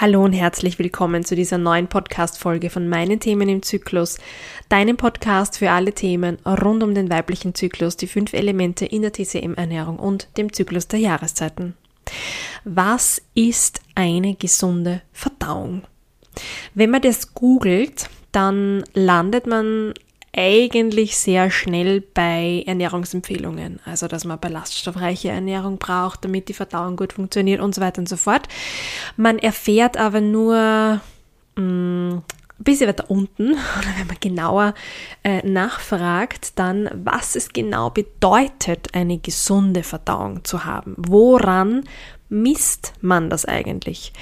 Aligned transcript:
Hallo 0.00 0.24
und 0.24 0.32
herzlich 0.32 0.78
willkommen 0.78 1.26
zu 1.26 1.36
dieser 1.36 1.58
neuen 1.58 1.86
Podcast-Folge 1.86 2.70
von 2.70 2.88
meinen 2.88 3.20
Themen 3.20 3.50
im 3.50 3.62
Zyklus, 3.62 4.16
deinem 4.70 4.96
Podcast 4.96 5.58
für 5.58 5.72
alle 5.72 5.92
Themen 5.92 6.38
rund 6.46 6.82
um 6.82 6.94
den 6.94 7.10
weiblichen 7.10 7.54
Zyklus, 7.54 7.98
die 7.98 8.06
fünf 8.06 8.32
Elemente 8.32 8.86
in 8.86 9.02
der 9.02 9.12
TCM-Ernährung 9.12 9.98
und 9.98 10.28
dem 10.38 10.54
Zyklus 10.54 10.88
der 10.88 11.00
Jahreszeiten. 11.00 11.74
Was 12.64 13.20
ist 13.34 13.82
eine 13.94 14.36
gesunde 14.36 15.02
Verdauung? 15.12 15.82
Wenn 16.72 16.88
man 16.88 17.02
das 17.02 17.34
googelt, 17.34 18.08
dann 18.32 18.84
landet 18.94 19.46
man 19.46 19.92
eigentlich 20.36 21.16
sehr 21.16 21.50
schnell 21.50 22.00
bei 22.00 22.62
Ernährungsempfehlungen. 22.66 23.80
Also, 23.84 24.06
dass 24.06 24.24
man 24.24 24.38
ballaststoffreiche 24.38 25.28
Ernährung 25.28 25.78
braucht, 25.78 26.24
damit 26.24 26.48
die 26.48 26.54
Verdauung 26.54 26.96
gut 26.96 27.14
funktioniert 27.14 27.60
und 27.60 27.74
so 27.74 27.80
weiter 27.80 28.00
und 28.00 28.08
so 28.08 28.16
fort. 28.16 28.48
Man 29.16 29.38
erfährt 29.38 29.96
aber 29.96 30.20
nur 30.20 31.00
mh, 31.56 31.62
mm, 31.62 32.22
ein 32.60 32.64
bisschen 32.64 32.88
weiter 32.88 33.10
unten, 33.10 33.52
oder 33.52 33.88
wenn 33.98 34.06
man 34.06 34.16
genauer 34.20 34.74
äh, 35.24 35.46
nachfragt, 35.46 36.58
dann, 36.58 36.88
was 36.92 37.34
es 37.34 37.52
genau 37.52 37.90
bedeutet, 37.90 38.94
eine 38.94 39.18
gesunde 39.18 39.82
Verdauung 39.82 40.44
zu 40.44 40.64
haben. 40.64 40.94
Woran 40.96 41.84
misst 42.28 42.92
man 43.00 43.30
das 43.30 43.46
eigentlich? 43.46 44.12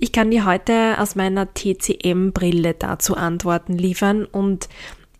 Ich 0.00 0.10
kann 0.10 0.32
dir 0.32 0.44
heute 0.44 0.96
aus 0.98 1.14
meiner 1.14 1.54
TCM-Brille 1.54 2.74
dazu 2.74 3.16
Antworten 3.16 3.78
liefern 3.78 4.24
und 4.24 4.68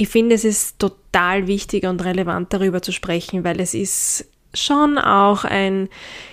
ich 0.03 0.09
finde, 0.09 0.35
es 0.35 0.45
ist 0.45 0.81
total 0.81 1.47
wichtig 1.47 1.85
und 1.85 2.05
relevant 2.05 2.53
darüber 2.53 2.83
zu 2.83 2.91
sprechen, 2.91 3.45
weil 3.45 3.61
es 3.61 3.73
ist 3.73 4.27
schon 4.53 4.99
auch 4.99 5.45
ein 5.45 5.89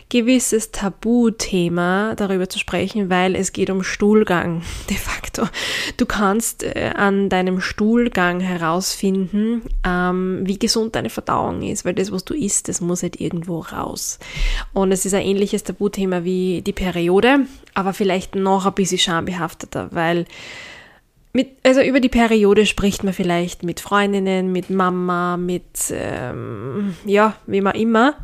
gewisses 0.09 0.71
Tabuthema, 0.71 2.15
darüber 2.15 2.49
zu 2.49 2.57
sprechen, 2.57 3.11
weil 3.11 3.35
es 3.35 3.53
geht 3.53 3.69
um 3.69 3.83
Stuhlgang 3.83 4.63
de 4.89 4.97
facto. 4.97 5.47
Du 5.97 6.07
kannst 6.07 6.63
äh, 6.63 6.93
an 6.95 7.29
deinem 7.29 7.61
Stuhlgang 7.61 8.39
herausfinden, 8.39 9.61
ähm, 9.85 10.41
wie 10.45 10.57
gesund 10.57 10.95
deine 10.95 11.11
Verdauung 11.11 11.61
ist, 11.61 11.85
weil 11.85 11.93
das, 11.93 12.11
was 12.11 12.25
du 12.25 12.33
isst, 12.33 12.69
das 12.69 12.81
muss 12.81 13.03
halt 13.03 13.21
irgendwo 13.21 13.59
raus. 13.59 14.17
Und 14.73 14.91
es 14.91 15.05
ist 15.05 15.13
ein 15.13 15.21
ähnliches 15.21 15.63
Tabuthema 15.63 16.23
wie 16.23 16.63
die 16.63 16.73
Periode, 16.73 17.41
aber 17.75 17.93
vielleicht 17.93 18.33
noch 18.33 18.65
ein 18.65 18.73
bisschen 18.73 18.97
schambehafteter, 18.97 19.89
weil 19.91 20.25
mit, 21.31 21.57
also 21.63 21.81
über 21.81 21.99
die 21.99 22.09
Periode 22.09 22.65
spricht 22.65 23.03
man 23.03 23.13
vielleicht 23.13 23.63
mit 23.63 23.79
Freundinnen, 23.79 24.51
mit 24.51 24.69
Mama, 24.69 25.37
mit, 25.37 25.91
ähm, 25.91 26.95
ja, 27.05 27.35
wie 27.45 27.61
man 27.61 27.75
immer. 27.75 28.15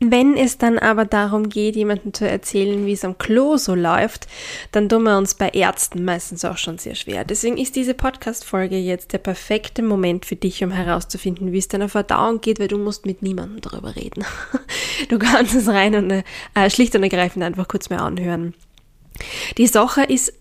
Wenn 0.00 0.36
es 0.36 0.58
dann 0.58 0.78
aber 0.78 1.04
darum 1.04 1.48
geht, 1.48 1.74
jemandem 1.74 2.14
zu 2.14 2.28
erzählen, 2.28 2.86
wie 2.86 2.92
es 2.92 3.04
am 3.04 3.18
Klo 3.18 3.56
so 3.56 3.74
läuft, 3.74 4.28
dann 4.70 4.88
tun 4.88 5.02
wir 5.02 5.18
uns 5.18 5.34
bei 5.34 5.48
Ärzten 5.48 6.04
meistens 6.04 6.44
auch 6.44 6.56
schon 6.56 6.78
sehr 6.78 6.94
schwer. 6.94 7.24
Deswegen 7.24 7.56
ist 7.56 7.74
diese 7.74 7.94
Podcast-Folge 7.94 8.76
jetzt 8.76 9.12
der 9.12 9.18
perfekte 9.18 9.82
Moment 9.82 10.24
für 10.24 10.36
dich, 10.36 10.62
um 10.62 10.70
herauszufinden, 10.70 11.50
wie 11.50 11.58
es 11.58 11.66
deiner 11.66 11.88
Verdauung 11.88 12.40
geht, 12.40 12.60
weil 12.60 12.68
du 12.68 12.78
musst 12.78 13.06
mit 13.06 13.22
niemandem 13.22 13.60
darüber 13.60 13.94
reden. 13.96 14.24
Du 15.08 15.16
kannst 15.18 15.54
es 15.54 15.68
rein 15.68 15.94
und 15.94 16.10
äh, 16.10 16.70
schlicht 16.70 16.94
und 16.96 17.04
ergreifend 17.04 17.44
einfach 17.44 17.68
kurz 17.68 17.88
mehr 17.88 18.02
anhören. 18.02 18.52
Die 19.56 19.68
Sache 19.68 20.02
ist 20.02 20.32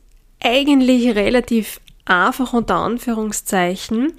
eigentlich 0.42 1.16
relativ 1.16 1.80
einfach 2.10 2.54
unter 2.54 2.76
Anführungszeichen. 2.76 4.14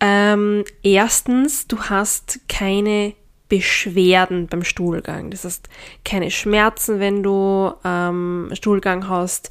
Ähm, 0.00 0.64
erstens, 0.82 1.66
du 1.66 1.78
hast 1.80 2.40
keine 2.48 3.14
Beschwerden 3.48 4.46
beim 4.46 4.62
Stuhlgang. 4.62 5.30
Das 5.30 5.44
heißt, 5.44 5.68
keine 6.04 6.30
Schmerzen, 6.30 7.00
wenn 7.00 7.22
du 7.22 7.72
ähm, 7.84 8.50
Stuhlgang 8.52 9.08
hast 9.08 9.50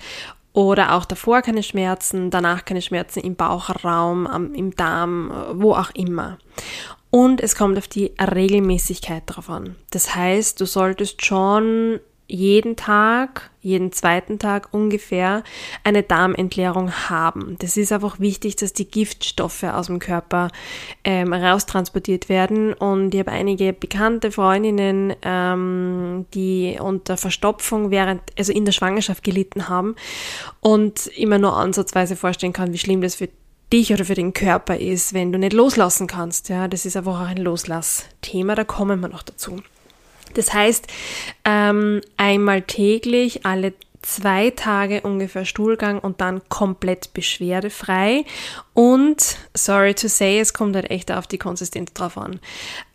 oder 0.54 0.94
auch 0.94 1.06
davor 1.06 1.42
keine 1.42 1.64
Schmerzen, 1.64 2.30
danach 2.30 2.66
keine 2.66 2.82
Schmerzen 2.82 3.20
im 3.20 3.36
Bauchraum, 3.36 4.28
am, 4.28 4.54
im 4.54 4.76
Darm, 4.76 5.32
wo 5.54 5.74
auch 5.74 5.92
immer. 5.92 6.38
Und 7.10 7.42
es 7.42 7.56
kommt 7.56 7.78
auf 7.78 7.88
die 7.88 8.14
Regelmäßigkeit 8.20 9.24
drauf 9.26 9.50
an. 9.50 9.76
Das 9.92 10.16
heißt, 10.16 10.60
du 10.60 10.66
solltest 10.66 11.26
schon 11.26 12.00
jeden 12.28 12.76
Tag, 12.76 13.50
jeden 13.62 13.92
zweiten 13.94 14.38
Tag 14.38 14.70
ungefähr 14.72 15.44
eine 15.84 16.04
Darmentleerung 16.04 16.92
haben. 16.92 17.56
Das 17.60 17.78
ist 17.78 17.92
einfach 17.92 18.20
wichtig, 18.20 18.58
dass 18.58 18.74
die 18.74 18.88
Giftstoffe 18.88 19.64
aus 19.64 19.88
dem 19.88 20.00
Körper 20.00 20.50
ähm, 21.04 21.32
raustransportiert 21.32 22.28
werden. 22.28 22.74
Und 22.74 23.14
ich 23.14 23.20
habe 23.22 23.32
einige 23.32 23.72
bekannte 23.72 24.32
Freundinnen, 24.32 25.16
ähm, 25.22 26.26
die 26.34 26.78
unter 26.80 27.16
Verstopfung 27.16 27.92
während, 27.92 28.22
also 28.38 28.52
in 28.52 28.66
der 28.66 28.74
Schwangerschaft 28.74 29.24
gelitten 29.24 29.70
haben 29.70 29.96
und 30.60 31.08
immer 31.08 31.40
nur 31.40 31.56
ansatzweise 31.56 32.18
vorstellen 32.18 32.54
kann, 32.54 32.74
wie 32.74 32.78
schlimm 32.78 33.02
das 33.02 33.16
für 33.16 33.30
dich 33.72 33.94
oder 33.94 34.06
für 34.06 34.16
den 34.16 34.34
Körper 34.34 34.78
ist, 34.78 35.14
wenn 35.14 35.32
du 35.32 35.40
nicht 35.40 35.54
loslassen 35.54 36.08
kannst. 36.08 36.50
Ja, 36.50 36.68
das 36.68 36.86
ist 36.86 36.98
einfach 36.98 37.22
auch 37.22 37.28
ein 37.28 37.38
Loslassthema, 37.38 38.56
da 38.56 38.64
kommen 38.64 39.00
wir 39.00 39.10
noch 39.10 39.24
dazu. 39.24 39.62
Das 40.34 40.54
heißt, 40.54 40.88
ähm, 41.46 42.02
einmal 42.18 42.62
täglich, 42.62 43.46
alle 43.46 43.74
zwei 44.02 44.52
Tage 44.52 45.02
ungefähr 45.02 45.46
Stuhlgang 45.46 46.00
und 46.00 46.22
dann 46.22 46.42
komplett 46.50 47.14
beschwerdefrei. 47.14 48.26
Und, 48.74 49.38
sorry 49.54 49.94
to 49.94 50.08
say, 50.08 50.40
es 50.40 50.54
kommt 50.54 50.76
halt 50.76 50.90
echt 50.90 51.12
auf 51.12 51.28
die 51.28 51.38
Konsistenz 51.38 51.94
drauf 51.94 52.18
an. 52.18 52.40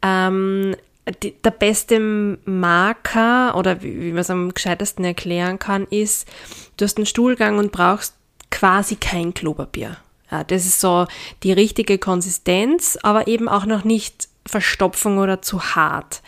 Ähm, 0.02 0.74
die, 1.22 1.32
der 1.42 1.50
beste 1.50 2.38
Marker 2.44 3.56
oder 3.56 3.82
wie, 3.82 4.00
wie 4.00 4.12
man 4.12 4.20
es 4.20 4.30
am 4.30 4.54
gescheitesten 4.54 5.04
erklären 5.04 5.58
kann, 5.58 5.86
ist, 5.90 6.28
du 6.76 6.84
hast 6.84 6.96
einen 6.96 7.06
Stuhlgang 7.06 7.58
und 7.58 7.72
brauchst 7.72 8.14
quasi 8.50 8.96
kein 8.96 9.34
Klopapier. 9.34 9.96
Ja, 10.30 10.44
das 10.44 10.64
ist 10.64 10.80
so 10.80 11.06
die 11.42 11.52
richtige 11.52 11.98
Konsistenz, 11.98 12.98
aber 13.02 13.26
eben 13.26 13.48
auch 13.48 13.66
noch 13.66 13.84
nicht 13.84 14.28
Verstopfung 14.46 15.18
oder 15.18 15.42
zu 15.42 15.74
hart 15.74 16.22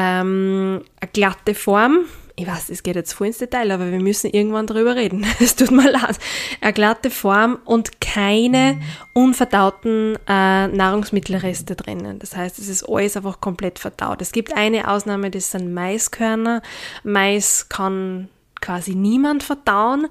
ähm, 0.00 0.82
eine 1.00 1.10
glatte 1.12 1.54
Form. 1.54 2.06
Ich 2.36 2.46
weiß, 2.46 2.70
es 2.70 2.82
geht 2.82 2.96
jetzt 2.96 3.12
voll 3.12 3.26
ins 3.26 3.38
Detail, 3.38 3.70
aber 3.70 3.90
wir 3.90 4.00
müssen 4.00 4.30
irgendwann 4.30 4.66
darüber 4.66 4.96
reden. 4.96 5.26
Es 5.40 5.56
tut 5.56 5.70
mir 5.70 5.90
leid. 5.90 6.18
Eine 6.62 6.72
glatte 6.72 7.10
Form 7.10 7.58
und 7.66 8.00
keine 8.00 8.80
unverdauten 9.12 10.16
äh, 10.26 10.68
Nahrungsmittelreste 10.68 11.76
drinnen. 11.76 12.18
Das 12.18 12.34
heißt, 12.34 12.58
es 12.58 12.68
ist 12.68 12.88
alles 12.88 13.16
einfach 13.16 13.42
komplett 13.42 13.78
verdaut. 13.78 14.22
Es 14.22 14.32
gibt 14.32 14.56
eine 14.56 14.88
Ausnahme, 14.88 15.30
das 15.30 15.50
sind 15.50 15.74
Maiskörner. 15.74 16.62
Mais 17.04 17.68
kann 17.68 18.30
quasi 18.62 18.94
niemand 18.94 19.42
verdauen. 19.42 20.06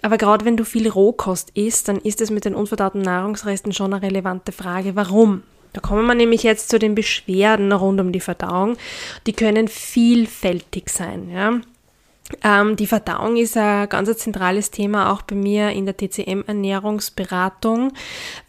Aber 0.00 0.16
gerade 0.16 0.44
wenn 0.44 0.56
du 0.56 0.64
viel 0.64 0.88
Rohkost 0.88 1.50
isst, 1.54 1.88
dann 1.88 1.96
ist 1.96 2.20
es 2.20 2.30
mit 2.30 2.44
den 2.44 2.54
unverdauten 2.54 3.02
Nahrungsresten 3.02 3.72
schon 3.72 3.92
eine 3.92 4.02
relevante 4.02 4.52
Frage. 4.52 4.94
Warum? 4.94 5.42
Da 5.74 5.80
kommen 5.80 6.06
wir 6.06 6.14
nämlich 6.14 6.44
jetzt 6.44 6.70
zu 6.70 6.78
den 6.78 6.94
Beschwerden 6.94 7.72
rund 7.72 8.00
um 8.00 8.12
die 8.12 8.20
Verdauung. 8.20 8.78
Die 9.26 9.34
können 9.34 9.68
vielfältig 9.68 10.88
sein. 10.88 11.28
Ja. 11.30 11.60
Ähm, 12.42 12.76
die 12.76 12.86
Verdauung 12.86 13.36
ist 13.36 13.54
ein 13.56 13.86
ganz 13.90 14.16
zentrales 14.16 14.70
Thema 14.70 15.12
auch 15.12 15.20
bei 15.22 15.34
mir 15.34 15.70
in 15.70 15.84
der 15.84 15.94
TCM-Ernährungsberatung. 15.96 17.92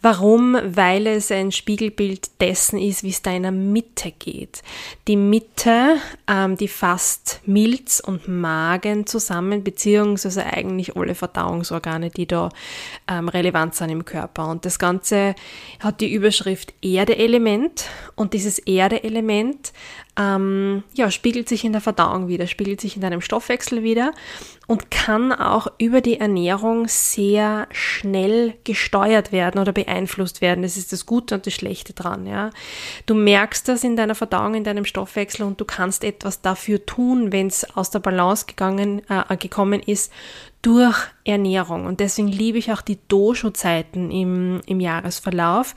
Warum? 0.00 0.56
Weil 0.64 1.06
es 1.06 1.30
ein 1.30 1.52
Spiegelbild 1.52 2.40
dessen 2.40 2.78
ist, 2.78 3.02
wie 3.02 3.10
es 3.10 3.20
deiner 3.20 3.50
Mitte 3.50 4.12
geht. 4.12 4.62
Die 5.08 5.16
Mitte, 5.16 5.96
ähm, 6.26 6.56
die 6.56 6.68
fasst 6.68 7.42
Milz 7.44 8.00
und 8.00 8.28
Magen 8.28 9.06
zusammen, 9.06 9.62
beziehungsweise 9.62 10.46
eigentlich 10.46 10.96
alle 10.96 11.14
Verdauungsorgane, 11.14 12.08
die 12.08 12.26
da 12.26 12.48
ähm, 13.08 13.28
relevant 13.28 13.74
sind 13.74 13.90
im 13.90 14.06
Körper. 14.06 14.48
Und 14.48 14.64
das 14.64 14.78
Ganze 14.78 15.34
hat 15.80 16.00
die 16.00 16.14
Überschrift 16.14 16.72
Erde-Element. 16.80 17.90
Und 18.14 18.32
dieses 18.32 18.58
Erde-Element 18.58 19.74
ähm, 20.18 20.82
ja, 20.94 21.10
spiegelt 21.10 21.48
sich 21.48 21.64
in 21.64 21.72
der 21.72 21.80
Verdauung 21.80 22.28
wieder, 22.28 22.46
spiegelt 22.46 22.80
sich 22.80 22.96
in 22.96 23.02
deinem 23.02 23.20
Stoffwechsel 23.20 23.82
wieder 23.82 24.12
und 24.66 24.90
kann 24.90 25.32
auch 25.32 25.68
über 25.78 26.00
die 26.00 26.18
Ernährung 26.18 26.88
sehr 26.88 27.68
schnell 27.70 28.54
gesteuert 28.64 29.30
werden 29.30 29.60
oder 29.60 29.72
beeinflusst 29.72 30.40
werden. 30.40 30.62
Das 30.62 30.76
ist 30.76 30.92
das 30.92 31.06
Gute 31.06 31.34
und 31.34 31.46
das 31.46 31.52
Schlechte 31.52 31.92
dran. 31.92 32.26
Ja. 32.26 32.50
Du 33.04 33.14
merkst 33.14 33.68
das 33.68 33.84
in 33.84 33.96
deiner 33.96 34.14
Verdauung, 34.14 34.54
in 34.54 34.64
deinem 34.64 34.86
Stoffwechsel 34.86 35.44
und 35.44 35.60
du 35.60 35.64
kannst 35.64 36.02
etwas 36.02 36.40
dafür 36.40 36.84
tun, 36.86 37.30
wenn 37.30 37.48
es 37.48 37.76
aus 37.76 37.90
der 37.90 38.00
Balance 38.00 38.46
gegangen, 38.46 39.02
äh, 39.08 39.36
gekommen 39.36 39.80
ist 39.80 40.10
durch 40.66 40.96
Ernährung. 41.22 41.86
Und 41.86 42.00
deswegen 42.00 42.26
liebe 42.26 42.58
ich 42.58 42.72
auch 42.72 42.80
die 42.80 42.98
Dosho-Zeiten 43.06 44.10
im, 44.10 44.60
im 44.66 44.80
Jahresverlauf. 44.80 45.76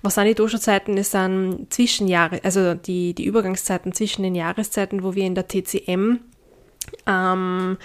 Was 0.00 0.14
sind 0.14 0.24
die 0.24 0.34
Dosho-Zeiten? 0.34 0.96
Es 0.96 1.10
sind 1.10 1.66
Zwischenjahre, 1.68 2.40
also 2.42 2.72
die, 2.72 3.14
die 3.14 3.26
Übergangszeiten 3.26 3.92
zwischen 3.92 4.22
den 4.22 4.34
Jahreszeiten, 4.34 5.02
wo 5.02 5.14
wir 5.14 5.26
in 5.26 5.34
der 5.34 5.46
TCM 5.46 6.20
ähm, 7.10 7.78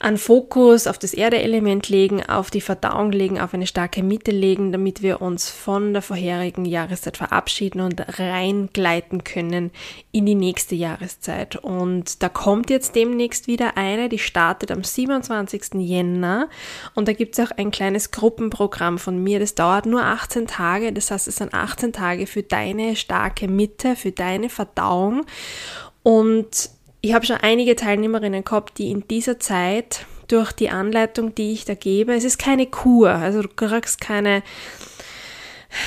einen 0.00 0.18
Fokus 0.18 0.86
auf 0.86 0.98
das 0.98 1.14
Erdeelement 1.14 1.88
legen, 1.88 2.24
auf 2.24 2.50
die 2.50 2.60
Verdauung 2.60 3.10
legen, 3.10 3.40
auf 3.40 3.54
eine 3.54 3.66
starke 3.66 4.02
Mitte 4.02 4.30
legen, 4.30 4.70
damit 4.70 5.02
wir 5.02 5.20
uns 5.20 5.50
von 5.50 5.92
der 5.92 6.02
vorherigen 6.02 6.64
Jahreszeit 6.64 7.16
verabschieden 7.16 7.80
und 7.80 8.18
reingleiten 8.18 9.24
können 9.24 9.72
in 10.12 10.26
die 10.26 10.34
nächste 10.34 10.74
Jahreszeit. 10.74 11.56
Und 11.56 12.22
da 12.22 12.28
kommt 12.28 12.70
jetzt 12.70 12.94
demnächst 12.94 13.48
wieder 13.48 13.76
eine, 13.76 14.08
die 14.08 14.18
startet 14.18 14.70
am 14.70 14.84
27. 14.84 15.74
Jänner 15.74 16.48
und 16.94 17.08
da 17.08 17.12
gibt 17.12 17.38
es 17.38 17.44
auch 17.44 17.56
ein 17.56 17.70
kleines 17.70 18.10
Gruppenprogramm 18.10 18.98
von 18.98 19.22
mir, 19.22 19.40
das 19.40 19.54
dauert 19.54 19.86
nur 19.86 20.04
18 20.04 20.46
Tage, 20.46 20.92
das 20.92 21.10
heißt 21.10 21.26
es 21.26 21.36
sind 21.36 21.54
18 21.54 21.92
Tage 21.92 22.26
für 22.26 22.42
deine 22.42 22.94
starke 22.94 23.48
Mitte, 23.48 23.96
für 23.96 24.12
deine 24.12 24.48
Verdauung 24.48 25.24
und 26.02 26.70
ich 27.08 27.14
habe 27.14 27.24
schon 27.24 27.36
einige 27.36 27.74
Teilnehmerinnen 27.74 28.44
gehabt, 28.44 28.76
die 28.76 28.90
in 28.90 29.08
dieser 29.08 29.40
Zeit 29.40 30.04
durch 30.28 30.52
die 30.52 30.68
Anleitung, 30.68 31.34
die 31.34 31.52
ich 31.52 31.64
da 31.64 31.72
gebe, 31.72 32.12
es 32.12 32.22
ist 32.22 32.38
keine 32.38 32.66
Kur, 32.66 33.08
also 33.08 33.40
du 33.40 33.48
kriegst 33.48 33.98
keine 33.98 34.42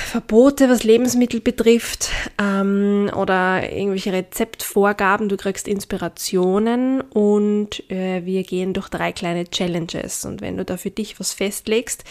Verbote, 0.06 0.68
was 0.68 0.84
Lebensmittel 0.84 1.40
betrifft 1.40 2.10
ähm, 2.40 3.10
oder 3.14 3.70
irgendwelche 3.70 4.12
Rezeptvorgaben. 4.12 5.28
Du 5.28 5.36
kriegst 5.36 5.68
Inspirationen 5.68 7.00
und 7.00 7.88
äh, 7.90 8.24
wir 8.24 8.42
gehen 8.42 8.72
durch 8.72 8.88
drei 8.88 9.12
kleine 9.12 9.48
Challenges. 9.48 10.24
Und 10.24 10.40
wenn 10.40 10.56
du 10.56 10.64
da 10.64 10.76
für 10.76 10.90
dich 10.90 11.20
was 11.20 11.32
festlegst, 11.32 12.04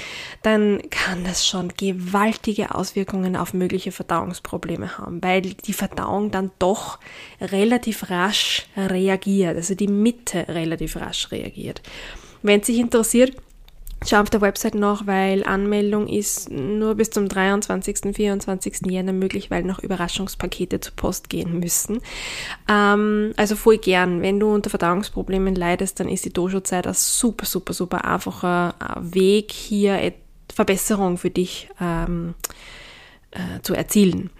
dann 0.43 0.81
kann 0.89 1.23
das 1.23 1.45
schon 1.47 1.73
gewaltige 1.75 2.75
Auswirkungen 2.75 3.35
auf 3.35 3.53
mögliche 3.53 3.91
Verdauungsprobleme 3.91 4.97
haben, 4.97 5.23
weil 5.23 5.41
die 5.41 5.73
Verdauung 5.73 6.31
dann 6.31 6.51
doch 6.59 6.99
relativ 7.39 8.09
rasch 8.09 8.67
reagiert, 8.77 9.55
also 9.55 9.75
die 9.75 9.87
Mitte 9.87 10.47
relativ 10.47 10.95
rasch 10.97 11.31
reagiert. 11.31 11.81
Wenn 12.43 12.59
es 12.61 12.67
dich 12.67 12.79
interessiert, 12.79 13.35
Schau 14.03 14.19
auf 14.19 14.31
der 14.31 14.41
Website 14.41 14.73
noch, 14.73 15.05
weil 15.05 15.43
Anmeldung 15.43 16.07
ist 16.07 16.49
nur 16.49 16.95
bis 16.95 17.11
zum 17.11 17.29
23. 17.29 18.15
24. 18.15 18.81
Jänner 18.87 19.13
möglich, 19.13 19.51
weil 19.51 19.63
noch 19.63 19.77
Überraschungspakete 19.77 20.79
zur 20.79 20.95
Post 20.95 21.29
gehen 21.29 21.59
müssen. 21.59 21.99
Ähm, 22.67 23.33
also 23.37 23.55
voll 23.55 23.77
gern. 23.77 24.23
Wenn 24.23 24.39
du 24.39 24.51
unter 24.51 24.71
Verdauungsproblemen 24.71 25.53
leidest, 25.53 25.99
dann 25.99 26.09
ist 26.09 26.25
die 26.25 26.33
Dojo-Zeit 26.33 26.87
ein 26.87 26.95
super, 26.95 27.45
super, 27.45 27.73
super 27.73 28.03
einfacher 28.03 28.73
äh, 28.79 29.13
Weg, 29.13 29.51
hier 29.51 30.13
Verbesserung 30.51 31.17
für 31.17 31.29
dich 31.29 31.69
ähm, 31.79 32.33
äh, 33.31 33.61
zu 33.61 33.73
erzielen. 33.75 34.31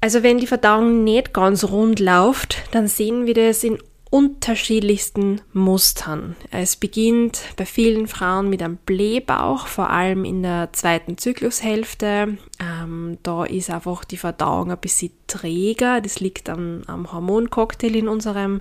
Also 0.00 0.22
wenn 0.22 0.38
die 0.38 0.46
Verdauung 0.46 1.04
nicht 1.04 1.34
ganz 1.34 1.64
rund 1.64 2.00
läuft, 2.00 2.62
dann 2.70 2.86
sehen 2.86 3.26
wir 3.26 3.34
das 3.34 3.64
in 3.64 3.78
unterschiedlichsten 4.10 5.40
Mustern. 5.52 6.36
Es 6.50 6.76
beginnt 6.76 7.40
bei 7.56 7.66
vielen 7.66 8.06
Frauen 8.06 8.48
mit 8.48 8.62
einem 8.62 8.76
Blähbauch, 8.76 9.66
vor 9.66 9.90
allem 9.90 10.24
in 10.24 10.42
der 10.42 10.70
zweiten 10.72 11.18
Zyklushälfte. 11.18 12.38
Ähm, 12.60 13.18
da 13.22 13.44
ist 13.44 13.70
einfach 13.70 14.04
die 14.04 14.16
Verdauung 14.16 14.70
ein 14.70 14.78
bisschen 14.78 15.12
träger. 15.26 16.00
Das 16.00 16.20
liegt 16.20 16.48
am, 16.48 16.82
am 16.86 17.12
Hormoncocktail 17.12 17.94
in 17.96 18.08
unserem 18.08 18.60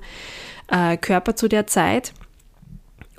äh, 0.67 0.97
Körper 0.97 1.35
zu 1.35 1.47
der 1.47 1.67
Zeit. 1.67 2.13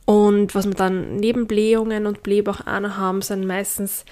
Und 0.04 0.54
was 0.54 0.66
wir 0.66 0.74
dann 0.74 1.16
neben 1.16 1.46
Blähungen 1.46 2.06
und 2.06 2.22
Blähbauch 2.22 2.66
auch 2.66 2.80
noch 2.80 2.96
haben, 2.96 3.20
sind 3.20 3.46
meistens 3.46 4.04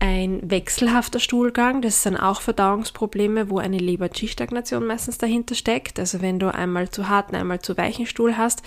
ein 0.00 0.50
wechselhafter 0.50 1.20
Stuhlgang, 1.20 1.82
das 1.82 2.02
sind 2.02 2.16
auch 2.16 2.40
Verdauungsprobleme, 2.40 3.50
wo 3.50 3.58
eine 3.58 3.76
Leber-G-Stagnation 3.76 4.86
meistens 4.86 5.18
dahinter 5.18 5.54
steckt. 5.54 5.98
Also 5.98 6.22
wenn 6.22 6.38
du 6.38 6.52
einmal 6.52 6.88
zu 6.88 7.08
harten, 7.08 7.36
einmal 7.36 7.60
zu 7.60 7.76
weichen 7.76 8.06
Stuhl 8.06 8.38
hast 8.38 8.62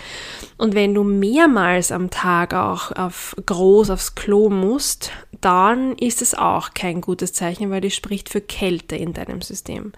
und 0.57 0.75
wenn 0.75 0.93
du 0.93 1.03
mehrmals 1.03 1.91
am 1.91 2.11
Tag 2.11 2.53
auch 2.53 2.91
auf 2.91 3.35
groß 3.45 3.89
aufs 3.89 4.13
Klo 4.13 4.49
musst, 4.49 5.11
dann 5.41 5.97
ist 5.97 6.21
es 6.21 6.35
auch 6.35 6.75
kein 6.75 7.01
gutes 7.01 7.33
Zeichen, 7.33 7.71
weil 7.71 7.81
das 7.81 7.95
spricht 7.95 8.29
für 8.29 8.39
Kälte 8.39 8.95
in 8.95 9.13
deinem 9.13 9.41
System. 9.41 9.91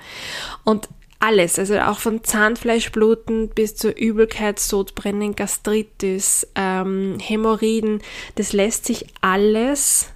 Und 0.63 0.88
alles, 1.19 1.59
also 1.59 1.79
auch 1.79 1.99
von 1.99 2.23
Zahnfleischbluten 2.23 3.49
bis 3.49 3.75
zur 3.75 3.95
Übelkeit, 3.97 4.59
Sodbrennen, 4.59 5.35
Gastritis, 5.35 6.47
ähm, 6.55 7.17
Hämorrhoiden, 7.19 8.01
das 8.35 8.53
lässt 8.53 8.85
sich 8.85 9.07
alles 9.21 10.14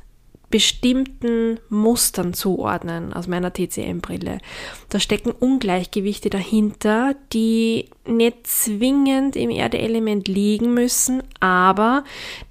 bestimmten 0.50 1.60
Mustern 1.70 2.34
zuordnen 2.34 3.14
aus 3.14 3.28
meiner 3.28 3.54
TCM-Brille. 3.54 4.40
Da 4.90 5.00
stecken 5.00 5.32
Ungleichgewichte 5.32 6.30
dahinter, 6.30 7.16
die 7.32 7.86
nicht 8.08 8.48
zwingend 8.48 9.36
im 9.36 9.52
Erdeelement 9.52 10.28
liegen 10.28 10.74
müssen, 10.74 11.22
aber 11.40 12.04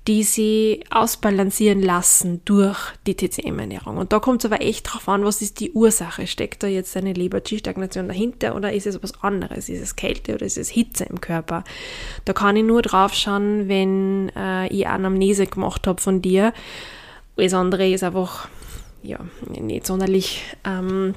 die 0.06 0.22
sie 0.22 0.84
ausbalancieren 0.90 1.82
lassen 1.82 2.40
durch 2.44 2.78
die 3.06 3.16
TCM-Ernährung. 3.16 3.96
Und 3.96 4.12
da 4.12 4.20
kommt 4.20 4.44
es 4.44 4.50
aber 4.50 4.62
echt 4.62 4.92
drauf 4.92 5.08
an, 5.08 5.24
was 5.24 5.42
ist 5.42 5.58
die 5.58 5.72
Ursache? 5.72 6.28
Steckt 6.28 6.62
da 6.62 6.68
jetzt 6.68 6.96
eine 6.96 7.12
Leber-G-Stagnation 7.12 8.06
dahinter 8.06 8.54
oder 8.54 8.72
ist 8.72 8.86
es 8.86 9.02
was 9.02 9.22
anderes? 9.24 9.68
Ist 9.68 9.82
es 9.82 9.96
Kälte 9.96 10.34
oder 10.34 10.46
ist 10.46 10.56
es 10.56 10.68
Hitze 10.68 11.04
im 11.04 11.20
Körper? 11.20 11.64
Da 12.24 12.32
kann 12.32 12.56
ich 12.56 12.64
nur 12.64 12.82
drauf 12.82 13.12
schauen, 13.14 13.68
wenn 13.68 14.30
äh, 14.36 14.68
ich 14.68 14.86
Anamnese 14.86 15.46
gemacht 15.46 15.88
habe 15.88 16.00
von 16.00 16.22
dir 16.22 16.52
alles 17.38 17.54
andere 17.54 17.88
ist 17.88 18.02
einfach 18.02 18.48
ja, 19.02 19.18
nicht 19.48 19.86
sonderlich 19.86 20.42
ähm, 20.64 21.14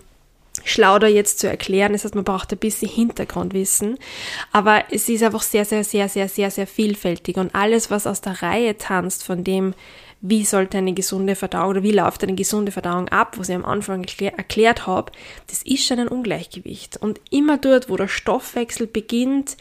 schlau 0.64 1.00
da 1.00 1.08
jetzt 1.08 1.40
zu 1.40 1.48
erklären. 1.48 1.94
Das 1.94 2.04
heißt, 2.04 2.16
man 2.16 2.24
braucht 2.24 2.52
ein 2.52 2.58
bisschen 2.58 2.90
Hintergrundwissen. 2.90 3.98
Aber 4.52 4.84
es 4.92 5.10
ist 5.10 5.24
einfach 5.24 5.42
sehr, 5.42 5.66
sehr, 5.66 5.84
sehr, 5.84 6.10
sehr, 6.10 6.30
sehr, 6.30 6.52
sehr 6.52 6.68
vielfältig. 6.68 7.38
Und 7.38 7.56
alles, 7.56 7.90
was 7.90 8.08
aus 8.08 8.22
der 8.22 8.42
Reihe 8.42 8.78
tanzt 8.78 9.24
von 9.24 9.44
dem, 9.44 9.74
wie 10.22 10.46
sollte 10.46 10.78
eine 10.78 10.94
gesunde 10.94 11.36
Verdauung 11.36 11.72
oder 11.72 11.84
wie 11.84 11.92
läuft 11.92 12.24
eine 12.24 12.36
gesunde 12.36 12.72
Verdauung 12.72 13.10
ab, 13.10 13.38
was 13.40 13.50
ich 13.50 13.56
am 13.56 13.66
Anfang 13.66 14.04
erklär, 14.04 14.38
erklärt 14.38 14.86
habe, 14.86 15.12
das 15.48 15.64
ist 15.64 15.86
schon 15.86 16.00
ein 16.00 16.08
Ungleichgewicht. 16.08 16.98
Und 16.98 17.20
immer 17.32 17.58
dort, 17.58 17.90
wo 17.90 17.98
der 17.98 18.08
Stoffwechsel 18.08 18.86
beginnt, 18.86 19.58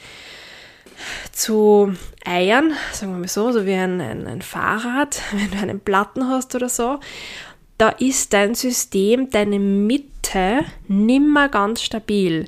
zu 1.33 1.95
Eiern, 2.25 2.73
sagen 2.93 3.13
wir 3.13 3.19
mal 3.19 3.29
so, 3.29 3.53
so 3.53 3.67
wie 3.67 3.75
ein, 3.75 4.01
ein, 4.01 4.27
ein 4.27 4.43
Fahrrad, 4.43 5.21
wenn 5.33 5.51
du 5.51 5.59
einen 5.59 5.81
Platten 5.81 6.29
hast 6.29 6.55
oder 6.55 6.69
so, 6.69 7.01
da 7.79 7.89
ist 7.91 8.33
dein 8.33 8.55
System, 8.55 9.31
deine 9.31 9.59
Mitte 9.59 10.61
nimmer 10.87 11.49
ganz 11.49 11.83
stabil. 11.83 12.47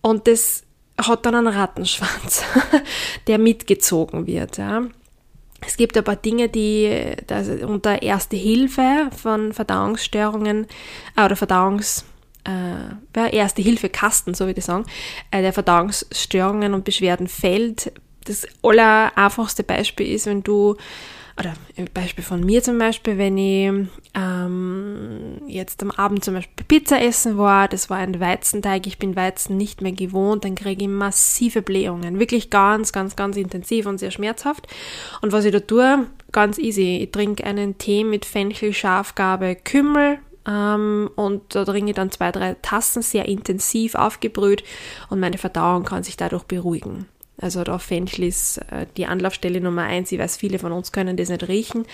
Und 0.00 0.26
das 0.26 0.62
hat 0.96 1.26
dann 1.26 1.34
einen 1.34 1.48
Rattenschwanz, 1.48 2.44
der 3.26 3.38
mitgezogen 3.38 4.26
wird. 4.26 4.58
Ja. 4.58 4.84
Es 5.66 5.76
gibt 5.76 5.96
ein 5.96 6.04
paar 6.04 6.16
Dinge, 6.16 6.48
die 6.48 7.14
unter 7.66 8.02
Erste 8.02 8.36
Hilfe 8.36 9.10
von 9.16 9.52
Verdauungsstörungen 9.52 10.66
äh, 11.16 11.24
oder 11.24 11.36
Verdauungs 11.36 12.04
äh, 12.44 13.34
Erste 13.34 13.62
Hilfe 13.62 13.88
Kasten, 13.88 14.34
so 14.34 14.46
würde 14.46 14.58
ich 14.58 14.64
sagen, 14.64 14.84
äh, 15.30 15.42
der 15.42 15.52
Verdauungsstörungen 15.52 16.74
und 16.74 16.84
Beschwerden 16.84 17.28
fällt. 17.28 17.92
Das 18.24 18.46
aller 18.62 19.12
einfachste 19.16 19.62
Beispiel 19.62 20.12
ist, 20.12 20.26
wenn 20.26 20.42
du, 20.42 20.76
oder 21.38 21.54
Beispiel 21.92 22.24
von 22.24 22.40
mir 22.40 22.62
zum 22.62 22.78
Beispiel, 22.78 23.18
wenn 23.18 23.36
ich 23.36 23.88
ähm, 24.14 25.42
jetzt 25.46 25.82
am 25.82 25.90
Abend 25.90 26.24
zum 26.24 26.34
Beispiel 26.34 26.64
Pizza 26.66 27.02
essen 27.02 27.36
war, 27.36 27.68
das 27.68 27.90
war 27.90 27.98
ein 27.98 28.20
Weizenteig, 28.20 28.86
ich 28.86 28.98
bin 28.98 29.16
Weizen 29.16 29.56
nicht 29.56 29.82
mehr 29.82 29.92
gewohnt, 29.92 30.44
dann 30.44 30.54
kriege 30.54 30.84
ich 30.84 30.88
massive 30.88 31.60
Blähungen, 31.60 32.18
wirklich 32.18 32.50
ganz, 32.50 32.92
ganz, 32.92 33.16
ganz 33.16 33.36
intensiv 33.36 33.86
und 33.86 33.98
sehr 33.98 34.10
schmerzhaft. 34.10 34.66
Und 35.20 35.32
was 35.32 35.44
ich 35.44 35.52
da 35.52 35.60
tue, 35.60 36.06
ganz 36.32 36.58
easy, 36.58 36.98
ich 37.02 37.10
trinke 37.10 37.44
einen 37.44 37.78
Tee 37.78 38.04
mit 38.04 38.24
Fenchel, 38.24 38.72
Schafgarbe, 38.72 39.56
Kümmel, 39.56 40.18
und 40.46 41.42
da 41.48 41.64
trinke 41.64 41.90
ich 41.90 41.96
dann 41.96 42.10
zwei, 42.10 42.30
drei 42.30 42.54
Tassen 42.60 43.02
sehr 43.02 43.26
intensiv 43.26 43.94
aufgebrüht 43.94 44.62
und 45.08 45.20
meine 45.20 45.38
Verdauung 45.38 45.84
kann 45.84 46.02
sich 46.02 46.16
dadurch 46.16 46.44
beruhigen. 46.44 47.06
Also 47.40 47.64
da 47.64 47.78
Fenchel 47.78 48.24
ist 48.24 48.60
die 48.96 49.06
Anlaufstelle 49.06 49.60
Nummer 49.60 49.82
eins. 49.82 50.12
Ich 50.12 50.18
weiß, 50.18 50.36
viele 50.36 50.58
von 50.58 50.72
uns 50.72 50.92
können 50.92 51.16
das 51.16 51.28
nicht 51.28 51.48
riechen, 51.48 51.84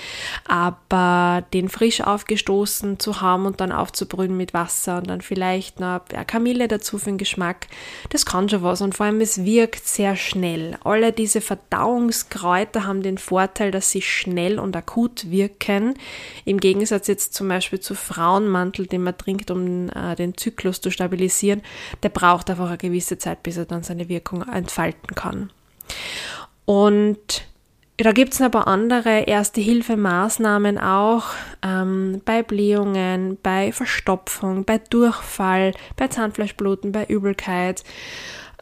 aber 0.46 1.44
den 1.54 1.68
frisch 1.68 2.02
aufgestoßen 2.02 2.98
zu 2.98 3.20
haben 3.20 3.46
und 3.46 3.60
dann 3.60 3.72
aufzubrühen 3.72 4.36
mit 4.36 4.52
Wasser 4.52 4.98
und 4.98 5.08
dann 5.08 5.22
vielleicht 5.22 5.80
noch 5.80 6.02
Kamille 6.26 6.68
dazu 6.68 6.98
für 6.98 7.10
den 7.10 7.18
Geschmack, 7.18 7.68
das 8.10 8.26
kann 8.26 8.48
schon 8.48 8.62
was 8.62 8.82
und 8.82 8.94
vor 8.94 9.06
allem 9.06 9.20
es 9.20 9.44
wirkt 9.44 9.86
sehr 9.86 10.14
schnell. 10.14 10.76
Alle 10.84 11.12
diese 11.12 11.40
Verdauungskräuter 11.40 12.86
haben 12.86 13.02
den 13.02 13.18
Vorteil, 13.18 13.70
dass 13.70 13.90
sie 13.90 14.02
schnell 14.02 14.58
und 14.58 14.76
akut 14.76 15.30
wirken. 15.30 15.94
Im 16.44 16.60
Gegensatz 16.60 17.06
jetzt 17.06 17.34
zum 17.34 17.48
Beispiel 17.48 17.80
zu 17.80 17.94
Frauenmantel, 17.94 18.86
den 18.86 19.02
man 19.02 19.16
trinkt, 19.16 19.50
um 19.50 19.88
äh, 19.88 20.14
den 20.16 20.36
Zyklus 20.36 20.80
zu 20.80 20.90
stabilisieren, 20.90 21.62
der 22.02 22.10
braucht 22.10 22.50
einfach 22.50 22.68
eine 22.68 22.78
gewisse 22.78 23.18
Zeit, 23.18 23.42
bis 23.42 23.56
er 23.56 23.64
dann 23.64 23.82
seine 23.82 24.08
Wirkung 24.08 24.42
entfalten 24.42 25.14
kann. 25.14 25.39
Und 26.70 27.48
da 27.96 28.12
gibt 28.12 28.32
es 28.32 28.40
aber 28.40 28.68
andere 28.68 29.22
Erste-Hilfe-Maßnahmen 29.22 30.78
auch 30.78 31.24
ähm, 31.62 32.22
bei 32.24 32.44
Blähungen, 32.44 33.38
bei 33.42 33.72
Verstopfung, 33.72 34.64
bei 34.64 34.78
Durchfall, 34.78 35.74
bei 35.96 36.06
Zahnfleischbluten, 36.06 36.92
bei 36.92 37.06
Übelkeit. 37.06 37.82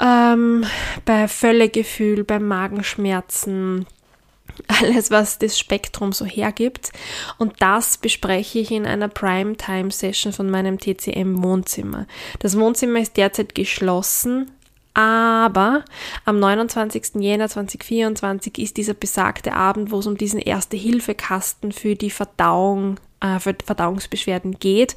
ähm, 0.00 0.65
bei 1.05 1.29
Völlegefühl, 1.29 2.25
bei 2.25 2.38
Magenschmerzen, 2.38 3.85
alles, 4.69 5.11
was 5.11 5.38
das 5.38 5.59
Spektrum 5.59 6.12
so 6.12 6.25
hergibt. 6.25 6.93
Und 7.37 7.61
das 7.61 7.99
bespreche 7.99 8.61
ich 8.61 8.71
in 8.71 8.87
einer 8.87 9.09
Primetime-Session 9.09 10.33
von 10.33 10.49
meinem 10.49 10.79
TCM-Wohnzimmer. 10.79 12.07
Das 12.38 12.59
Wohnzimmer 12.59 13.00
ist 13.00 13.19
derzeit 13.19 13.55
geschlossen, 13.55 14.50
aber 14.95 15.85
am 16.25 16.38
29. 16.40 17.16
Jänner 17.21 17.49
2024 17.49 18.59
ist 18.59 18.76
dieser 18.76 18.95
besagte 18.95 19.52
Abend, 19.52 19.90
wo 19.90 19.99
es 19.99 20.07
um 20.07 20.16
diesen 20.16 20.40
Erste-Hilfe-Kasten 20.40 21.73
für 21.73 21.95
die 21.95 22.11
Verdauung 22.11 22.99
Verdauungsbeschwerden 23.21 24.59
geht. 24.59 24.97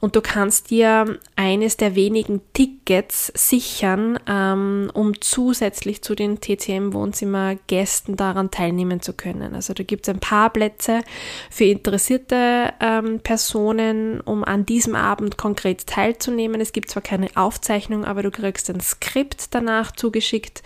Und 0.00 0.16
du 0.16 0.20
kannst 0.20 0.70
dir 0.70 1.18
eines 1.36 1.76
der 1.76 1.94
wenigen 1.94 2.40
Tickets 2.52 3.32
sichern, 3.34 4.18
ähm, 4.26 4.90
um 4.94 5.20
zusätzlich 5.20 6.02
zu 6.02 6.14
den 6.14 6.40
TCM-Wohnzimmergästen 6.40 8.16
daran 8.16 8.50
teilnehmen 8.50 9.02
zu 9.02 9.12
können. 9.12 9.54
Also 9.54 9.74
da 9.74 9.82
gibt 9.82 10.08
es 10.08 10.14
ein 10.14 10.20
paar 10.20 10.50
Plätze 10.50 11.02
für 11.50 11.64
interessierte 11.64 12.72
ähm, 12.80 13.20
Personen, 13.20 14.20
um 14.20 14.44
an 14.44 14.64
diesem 14.64 14.94
Abend 14.94 15.36
konkret 15.36 15.86
teilzunehmen. 15.86 16.60
Es 16.60 16.72
gibt 16.72 16.90
zwar 16.90 17.02
keine 17.02 17.28
Aufzeichnung, 17.34 18.04
aber 18.04 18.22
du 18.22 18.30
kriegst 18.30 18.70
ein 18.70 18.80
Skript 18.80 19.54
danach 19.54 19.92
zugeschickt. 19.92 20.62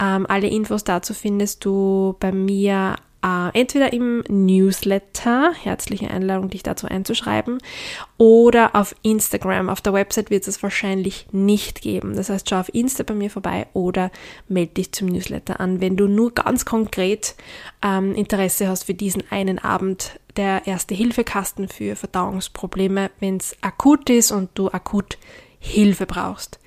Ähm, 0.00 0.26
alle 0.28 0.48
Infos 0.48 0.84
dazu 0.84 1.14
findest 1.14 1.64
du 1.64 2.16
bei 2.18 2.32
mir 2.32 2.96
äh, 3.24 3.58
entweder 3.58 3.92
im 3.92 4.24
Newsletter, 4.28 5.52
herzliche 5.52 6.10
Einladung, 6.10 6.50
dich 6.50 6.62
dazu 6.62 6.86
einzuschreiben, 6.86 7.58
oder 8.18 8.74
auf 8.74 8.94
Instagram. 9.02 9.68
Auf 9.68 9.80
der 9.80 9.92
Website 9.92 10.30
wird 10.30 10.46
es 10.48 10.62
wahrscheinlich 10.62 11.26
nicht 11.32 11.82
geben. 11.82 12.16
Das 12.16 12.30
heißt, 12.30 12.48
schau 12.48 12.60
auf 12.60 12.74
Insta 12.74 13.04
bei 13.04 13.14
mir 13.14 13.30
vorbei 13.30 13.66
oder 13.72 14.10
melde 14.48 14.74
dich 14.74 14.92
zum 14.92 15.08
Newsletter 15.08 15.60
an, 15.60 15.80
wenn 15.80 15.96
du 15.96 16.08
nur 16.08 16.32
ganz 16.34 16.64
konkret 16.64 17.34
ähm, 17.84 18.14
Interesse 18.14 18.68
hast 18.68 18.84
für 18.84 18.94
diesen 18.94 19.22
einen 19.30 19.58
Abend 19.58 20.18
der 20.36 20.66
Erste-Hilfe-Kasten 20.66 21.68
für 21.68 21.94
Verdauungsprobleme, 21.94 23.10
wenn 23.20 23.36
es 23.36 23.56
akut 23.60 24.08
ist 24.10 24.32
und 24.32 24.50
du 24.54 24.70
akut 24.70 25.18
Hilfe 25.58 26.06
brauchst. 26.06 26.58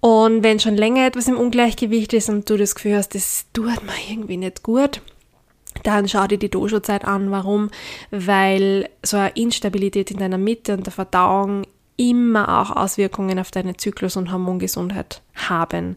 Und 0.00 0.42
wenn 0.42 0.60
schon 0.60 0.76
länger 0.76 1.06
etwas 1.06 1.28
im 1.28 1.38
Ungleichgewicht 1.38 2.12
ist 2.12 2.28
und 2.28 2.48
du 2.50 2.58
das 2.58 2.74
Gefühl 2.74 2.96
hast, 2.96 3.14
das 3.14 3.46
tut 3.54 3.82
mir 3.84 3.94
irgendwie 4.10 4.36
nicht 4.36 4.62
gut, 4.62 5.00
dann 5.82 6.08
schau 6.08 6.26
dir 6.26 6.38
die 6.38 6.50
Dojo-Zeit 6.50 7.04
an. 7.04 7.30
Warum? 7.30 7.70
Weil 8.10 8.88
so 9.02 9.16
eine 9.16 9.30
Instabilität 9.30 10.10
in 10.10 10.18
deiner 10.18 10.38
Mitte 10.38 10.74
und 10.74 10.86
der 10.86 10.92
Verdauung 10.92 11.66
immer 11.96 12.60
auch 12.60 12.74
Auswirkungen 12.74 13.38
auf 13.38 13.50
deine 13.50 13.76
Zyklus- 13.76 14.16
und 14.16 14.32
Hormongesundheit 14.32 15.22
haben. 15.34 15.96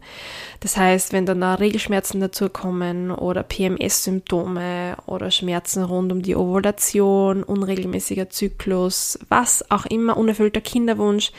Das 0.59 0.77
heißt, 0.77 1.13
wenn 1.13 1.25
dann 1.25 1.41
da 1.41 1.55
Regelschmerzen 1.55 2.19
dazukommen 2.19 3.11
oder 3.11 3.43
PMS-Symptome 3.43 4.97
oder 5.05 5.31
Schmerzen 5.31 5.83
rund 5.83 6.11
um 6.11 6.21
die 6.21 6.35
Ovulation, 6.35 7.43
unregelmäßiger 7.43 8.29
Zyklus, 8.29 9.19
was 9.29 9.69
auch 9.71 9.85
immer, 9.85 10.17
unerfüllter 10.17 10.61
Kinderwunsch, 10.61 11.31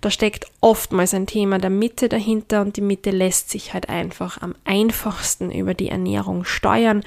da 0.00 0.10
steckt 0.10 0.46
oftmals 0.60 1.14
ein 1.14 1.26
Thema 1.26 1.58
der 1.58 1.70
Mitte 1.70 2.08
dahinter 2.08 2.62
und 2.62 2.76
die 2.76 2.82
Mitte 2.82 3.10
lässt 3.10 3.50
sich 3.50 3.74
halt 3.74 3.88
einfach 3.88 4.40
am 4.40 4.54
einfachsten 4.64 5.50
über 5.50 5.74
die 5.74 5.88
Ernährung 5.88 6.44
steuern 6.44 7.02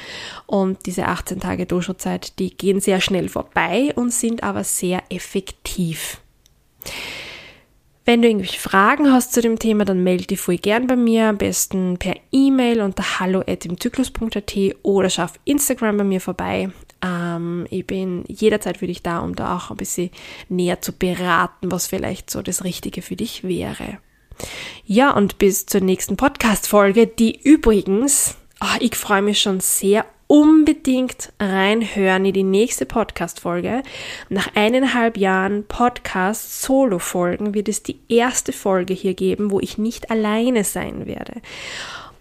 und 0.45 0.85
diese 0.85 1.05
18 1.05 1.39
Tage 1.39 1.65
Dojo-Zeit, 1.65 2.39
die 2.39 2.55
gehen 2.55 2.79
sehr 2.79 3.01
schnell 3.01 3.29
vorbei 3.29 3.93
und 3.95 4.11
sind 4.11 4.43
aber 4.43 4.63
sehr 4.63 5.03
effektiv. 5.09 6.21
Wenn 8.05 8.23
du 8.23 8.27
irgendwelche 8.27 8.59
Fragen 8.59 9.11
hast 9.11 9.33
zu 9.33 9.41
dem 9.41 9.59
Thema, 9.59 9.85
dann 9.85 10.03
melde 10.03 10.25
dich 10.25 10.39
voll 10.39 10.57
gern 10.57 10.87
bei 10.87 10.95
mir, 10.95 11.25
am 11.25 11.37
besten 11.37 11.97
per 11.99 12.15
E-Mail 12.31 12.81
unter 12.81 13.19
hallo.imzyklus.at 13.19 14.57
oder 14.81 15.11
schau 15.11 15.25
auf 15.25 15.39
Instagram 15.45 15.97
bei 15.97 16.03
mir 16.03 16.19
vorbei. 16.19 16.71
Ähm, 17.03 17.67
ich 17.69 17.85
bin 17.85 18.23
jederzeit 18.27 18.77
für 18.77 18.87
dich 18.87 19.03
da, 19.03 19.19
um 19.19 19.35
da 19.35 19.55
auch 19.55 19.69
ein 19.69 19.77
bisschen 19.77 20.09
näher 20.47 20.81
zu 20.81 20.91
beraten, 20.91 21.71
was 21.71 21.85
vielleicht 21.85 22.31
so 22.31 22.41
das 22.41 22.63
Richtige 22.63 23.03
für 23.03 23.15
dich 23.15 23.43
wäre. 23.43 23.99
Ja, 24.85 25.11
und 25.11 25.37
bis 25.37 25.67
zur 25.67 25.81
nächsten 25.81 26.17
Podcast-Folge, 26.17 27.05
die 27.05 27.39
übrigens, 27.39 28.37
oh, 28.59 28.77
ich 28.79 28.95
freue 28.95 29.21
mich 29.21 29.39
schon 29.39 29.59
sehr 29.59 30.05
unbedingt 30.29 31.33
reinhören 31.39 32.23
in 32.23 32.33
die 32.33 32.43
nächste 32.43 32.85
Podcast-Folge. 32.85 33.81
Nach 34.29 34.47
eineinhalb 34.53 35.17
Jahren 35.17 35.65
Podcast-Solo-Folgen 35.65 37.55
wird 37.55 37.67
es 37.67 37.81
die 37.81 37.99
erste 38.09 38.53
Folge 38.53 38.93
hier 38.93 39.15
geben, 39.15 39.49
wo 39.49 39.59
ich 39.59 39.79
nicht 39.79 40.11
alleine 40.11 40.63
sein 40.63 41.07
werde. 41.07 41.41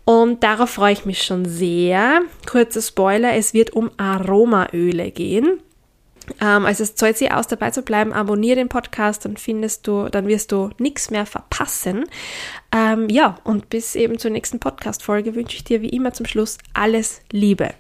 Und 0.07 0.43
darauf 0.43 0.71
freue 0.71 0.95
ich 0.95 1.05
mich 1.05 1.23
schon 1.23 1.45
sehr. 1.45 2.23
Kurzer 2.47 2.81
Spoiler, 2.81 3.35
es 3.35 3.53
wird 3.53 3.75
um 3.75 3.91
Aromaöle 3.99 5.11
gehen. 5.11 5.61
Ähm, 6.41 6.65
also 6.65 6.85
es 6.85 6.95
zahlt 6.95 7.19
sich 7.19 7.31
aus, 7.31 7.47
dabei 7.47 7.73
zu 7.73 7.83
bleiben. 7.83 8.15
Abonniere 8.15 8.57
den 8.57 8.71
Podcast, 8.71 9.27
dann 9.27 9.37
findest 9.37 9.87
du, 9.87 10.09
dann 10.09 10.27
wirst 10.27 10.51
du 10.51 10.71
nichts 10.79 11.11
mehr 11.11 11.27
verpassen. 11.27 12.07
Ähm, 12.75 13.11
ja, 13.11 13.37
und 13.45 13.69
bis 13.69 13.95
eben 13.97 14.19
zur 14.19 14.31
nächsten 14.31 14.61
Podcast-Folge 14.61 15.35
wünsche 15.35 15.57
ich 15.57 15.65
dir 15.65 15.83
wie 15.83 15.91
immer 15.91 16.15
zum 16.15 16.25
Schluss 16.25 16.57
alles 16.73 17.21
Liebe. 17.31 17.75